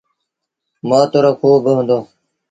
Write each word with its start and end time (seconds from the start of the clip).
موت 0.87 1.11
رو 1.23 1.31
کوه 1.39 1.57
با 1.63 1.71
هُݩدو۔ 1.77 1.99